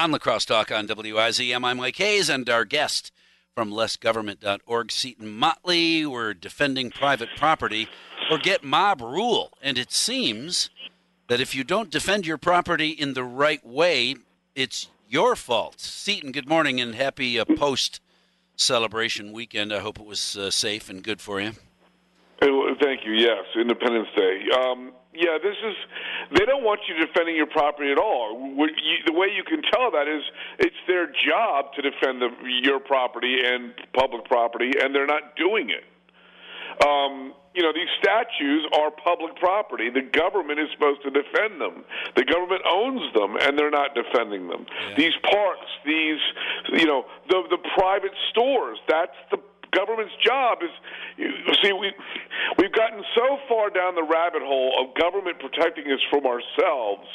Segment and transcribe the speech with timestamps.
[0.00, 3.12] On La Crosse Talk on WIZM, I'm Mike Hayes, and our guest
[3.54, 6.06] from lessgovernment.org, Seton Motley.
[6.06, 7.86] We're defending private property
[8.30, 9.52] or get mob rule.
[9.60, 10.70] And it seems
[11.28, 14.14] that if you don't defend your property in the right way,
[14.54, 15.78] it's your fault.
[15.80, 18.00] Seton, good morning and happy uh, post
[18.56, 19.70] celebration weekend.
[19.70, 21.52] I hope it was uh, safe and good for you.
[22.80, 23.12] Thank you.
[23.12, 24.40] Yes, Independence Day.
[24.58, 25.76] Um, yeah, this is.
[26.38, 28.40] They don't want you defending your property at all.
[28.56, 30.22] You, the way you can tell that is
[30.58, 32.30] it's their job to defend the,
[32.62, 35.84] your property and public property, and they're not doing it.
[36.80, 39.90] Um, you know, these statues are public property.
[39.90, 41.84] The government is supposed to defend them.
[42.14, 44.64] The government owns them, and they're not defending them.
[44.70, 44.94] Yeah.
[44.96, 46.22] These parks, these,
[46.72, 48.78] you know, the the private stores.
[48.88, 49.38] That's the
[49.72, 50.70] government's job is
[51.16, 51.92] you see we
[52.58, 57.06] we've gotten so far down the rabbit hole of government protecting us from ourselves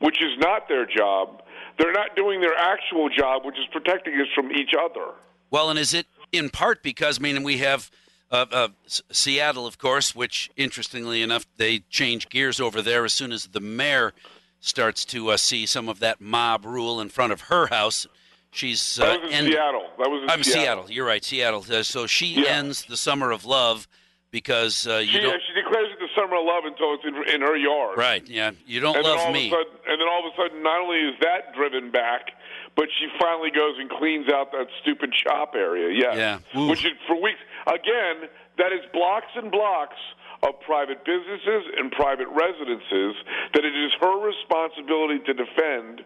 [0.00, 1.42] which is not their job
[1.78, 5.12] they're not doing their actual job which is protecting us from each other
[5.50, 7.90] well and is it in part because i mean we have
[8.30, 13.32] uh, uh, Seattle, of course, which interestingly enough, they change gears over there as soon
[13.32, 14.12] as the mayor
[14.60, 18.06] starts to uh, see some of that mob rule in front of her house.
[18.52, 19.86] She's uh, that was in end- Seattle.
[19.98, 20.62] That was in I'm Seattle.
[20.62, 20.90] Seattle.
[20.90, 21.64] You're right, Seattle.
[21.70, 22.58] Uh, so she yeah.
[22.58, 23.86] ends the summer of love
[24.30, 25.40] because uh, you she, don't.
[25.46, 27.98] she declares it the summer of love until it's in, in her yard.
[27.98, 28.26] Right.
[28.28, 28.52] Yeah.
[28.66, 29.50] You don't and love me.
[29.50, 32.32] Sudden, and then all of a sudden, not only is that driven back,
[32.76, 35.94] but she finally goes and cleans out that stupid CHOP area.
[35.94, 36.40] Yeah.
[36.54, 36.68] Yeah.
[36.68, 39.98] Which is, for weeks again, that is blocks and blocks
[40.42, 43.14] of private businesses and private residences
[43.54, 46.00] that it is her responsibility to defend,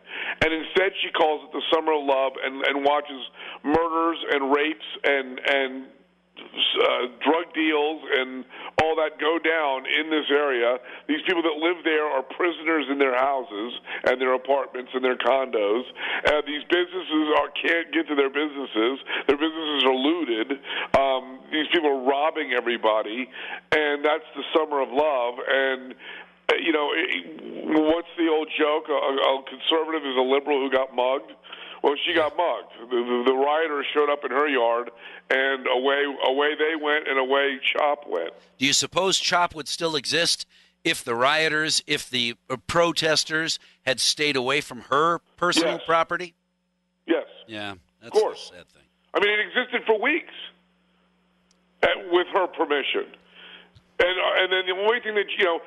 [0.44, 3.22] and instead she calls it the summer of love and, and watches
[3.62, 5.86] murders and rapes and and
[6.34, 8.44] uh, drug deals and
[8.82, 10.78] all that go down in this area.
[11.06, 13.72] These people that live there are prisoners in their houses
[14.04, 15.84] and their apartments and their condos.
[16.26, 18.98] Uh, these businesses are, can't get to their businesses.
[19.30, 20.48] Their businesses are looted.
[20.98, 23.30] Um, these people are robbing everybody,
[23.72, 25.34] and that's the summer of love.
[25.38, 25.94] And
[26.50, 26.90] uh, you know,
[27.88, 28.90] what's the old joke?
[28.90, 31.32] A, a conservative is a liberal who got mugged.
[31.84, 32.72] Well, she got mugged.
[32.80, 34.90] The, the, the rioters showed up in her yard,
[35.28, 38.30] and away away they went, and away CHOP went.
[38.56, 40.46] Do you suppose CHOP would still exist
[40.82, 42.36] if the rioters, if the
[42.68, 45.82] protesters had stayed away from her personal yes.
[45.84, 46.32] property?
[47.06, 47.26] Yes.
[47.46, 48.50] Yeah, that's of course.
[48.50, 48.84] a sad thing.
[49.12, 50.32] I mean, it existed for weeks
[51.82, 53.12] at, with her permission.
[54.00, 55.60] And, uh, and then the only thing that, you know,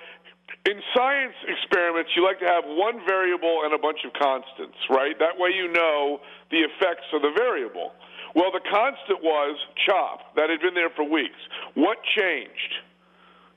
[0.68, 5.16] in science experiments, you like to have one variable and a bunch of constants, right?
[5.18, 6.20] That way you know
[6.52, 7.96] the effects of the variable.
[8.36, 9.56] Well, the constant was
[9.88, 10.36] CHOP.
[10.36, 11.40] That had been there for weeks.
[11.76, 12.74] What changed?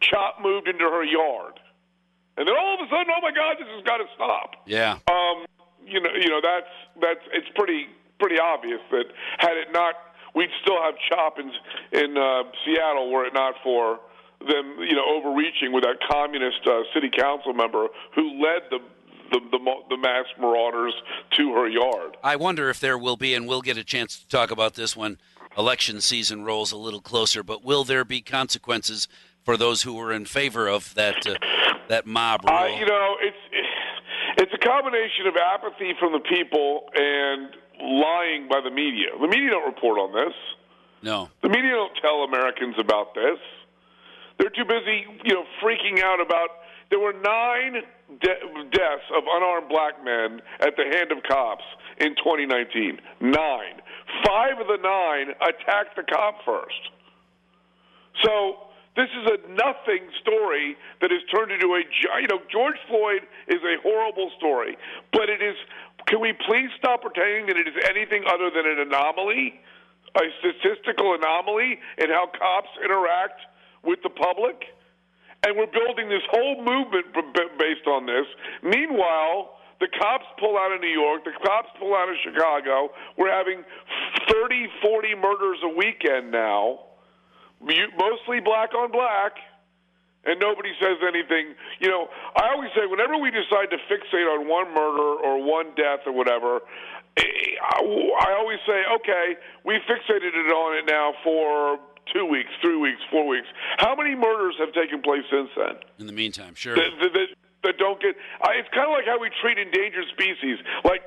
[0.00, 1.58] CHOP moved into her yard.
[2.38, 4.62] And then all of a sudden, oh my God, this has got to stop.
[4.64, 5.02] Yeah.
[5.10, 5.44] Um,
[5.84, 6.72] you know, you know that's
[7.02, 7.86] that's it's pretty
[8.20, 9.04] pretty obvious that
[9.38, 9.94] had it not,
[10.34, 11.50] we'd still have CHOP in
[11.92, 13.98] in uh, Seattle were it not for
[14.46, 18.78] them, you know, overreaching with that communist uh, city council member who led the
[19.30, 20.92] the, the, the mass marauders
[21.36, 22.16] to her yard.
[22.22, 24.96] I wonder if there will be, and we'll get a chance to talk about this
[24.96, 25.18] when
[25.56, 27.44] election season rolls a little closer.
[27.44, 29.06] But will there be consequences
[29.44, 31.34] for those who were in favor of that uh,
[31.88, 32.58] that mob rule?
[32.58, 33.36] Uh, you know, it's
[34.38, 39.08] it's a combination of apathy from the people and lying by the media.
[39.20, 40.34] The media don't report on this.
[41.02, 43.38] No, the media don't tell Americans about this.
[44.40, 46.64] They're too busy, you know, freaking out about.
[46.88, 47.84] There were nine
[48.24, 51.62] de- deaths of unarmed black men at the hand of cops
[52.00, 52.98] in 2019.
[53.20, 53.76] Nine.
[54.24, 56.80] Five of the nine attacked the cop first.
[58.24, 61.84] So this is a nothing story that has turned into a
[62.20, 64.76] you know George Floyd is a horrible story,
[65.12, 65.54] but it is.
[66.06, 69.60] Can we please stop pretending that it is anything other than an anomaly,
[70.16, 73.40] a statistical anomaly in how cops interact
[73.84, 74.64] with the public,
[75.42, 77.06] and we're building this whole movement
[77.58, 78.26] based on this.
[78.62, 82.92] Meanwhile, the cops pull out of New York, the cops pull out of Chicago.
[83.16, 83.64] We're having
[84.28, 86.80] 30, 40 murders a weekend now,
[87.60, 89.32] mostly black on black,
[90.24, 91.56] and nobody says anything.
[91.80, 95.72] You know, I always say whenever we decide to fixate on one murder or one
[95.76, 96.60] death or whatever,
[97.16, 101.80] eh, I always say, okay, we fixated it on it now for
[102.12, 103.46] two weeks, three weeks, four weeks.
[103.78, 105.76] How many murders have taken place since then?
[105.98, 106.74] In the meantime, sure.
[106.74, 107.28] That, that,
[107.64, 108.14] that don't get.
[108.42, 110.58] I, it's kind of like how we treat endangered species.
[110.84, 111.02] Like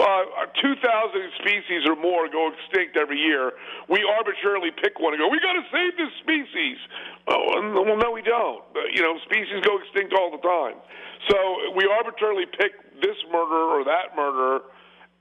[0.00, 0.78] uh, 2,000
[1.40, 3.52] species or more go extinct every year.
[3.88, 6.78] We arbitrarily pick one and go, we got to save this species.
[7.28, 8.64] Oh, well, no, we don't.
[8.94, 10.80] You know, species go extinct all the time.
[11.28, 11.36] So
[11.76, 12.72] we arbitrarily pick
[13.02, 14.64] this murder or that murder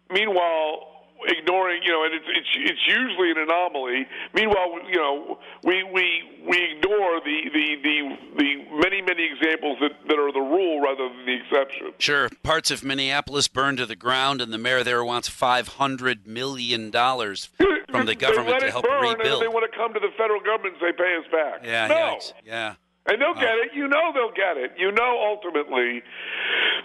[0.10, 4.08] Meanwhile, ignoring, you know, and it's it's it's usually an anomaly.
[4.34, 8.50] Meanwhile, you know, we we we ignore the the the, the
[8.80, 11.94] many many examples that, that are the rule rather than the exception.
[11.98, 16.28] Sure, parts of Minneapolis burned to the ground, and the mayor there wants five hundred
[16.28, 17.50] million dollars
[17.90, 19.42] from the government to help burn, rebuild.
[19.42, 21.88] And they want to come to the federal government and say, "Pay us back." Yeah,
[21.88, 21.96] no.
[21.96, 22.34] yikes.
[22.46, 22.76] yeah.
[23.08, 23.42] And they'll oh.
[23.42, 23.74] get it.
[23.74, 24.74] You know they'll get it.
[24.78, 26.04] You know ultimately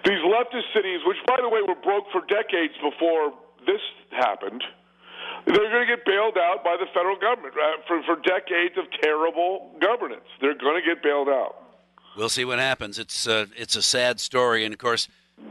[0.04, 3.34] these leftist cities, which by the way were broke for decades before
[3.66, 3.80] this
[4.10, 4.62] happened,
[5.46, 8.84] they're going to get bailed out by the federal government uh, for, for decades of
[9.02, 10.24] terrible governance.
[10.40, 11.56] They're going to get bailed out.
[12.16, 12.98] We'll see what happens.
[12.98, 15.08] It's uh, it's a sad story, and of course,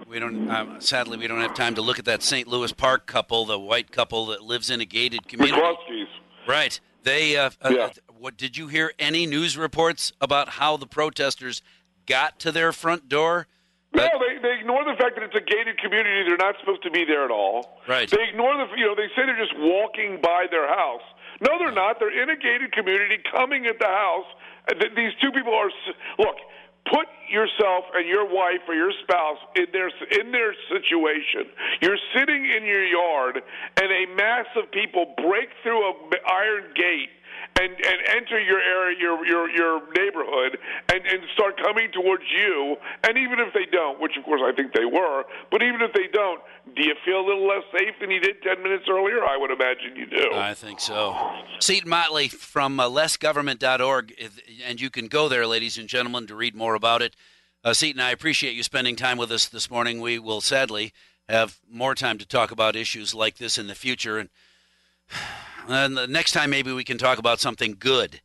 [0.07, 0.49] we don't.
[0.49, 2.47] Uh, sadly, we don't have time to look at that St.
[2.47, 5.59] Louis Park couple, the white couple that lives in a gated community.
[5.61, 6.07] McCloskey's.
[6.47, 6.79] Right.
[7.03, 7.35] They.
[7.35, 7.89] Uh, uh, Yeah.
[8.17, 8.93] What did you hear?
[8.97, 11.61] Any news reports about how the protesters
[12.05, 13.47] got to their front door?
[13.93, 16.25] No, they, they ignore the fact that it's a gated community.
[16.25, 17.77] They're not supposed to be there at all.
[17.87, 18.09] Right.
[18.09, 21.05] They ignore the, you know, they say they're just walking by their house.
[21.41, 21.99] No, they're not.
[21.99, 24.25] They're in a gated community coming at the house.
[24.95, 25.69] These two people are,
[26.17, 26.37] look,
[26.89, 31.53] put yourself and your wife or your spouse in their, in their situation.
[31.81, 33.41] You're sitting in your yard
[33.77, 35.93] and a mass of people break through a
[36.31, 37.13] iron gate
[37.59, 40.57] and, and enter your area, your your your neighborhood,
[40.91, 42.75] and and start coming towards you.
[43.03, 45.93] And even if they don't, which of course I think they were, but even if
[45.93, 46.41] they don't,
[46.75, 49.23] do you feel a little less safe than you did ten minutes earlier?
[49.23, 50.31] I would imagine you do.
[50.33, 51.15] I think so.
[51.59, 54.13] Seton Motley from uh, lessgovernment.org,
[54.65, 57.15] and you can go there, ladies and gentlemen, to read more about it.
[57.63, 60.01] Uh, Seton, I appreciate you spending time with us this morning.
[60.01, 60.91] We will sadly
[61.29, 64.29] have more time to talk about issues like this in the future, and,
[65.67, 68.21] Uh, and the next time maybe we can talk about something good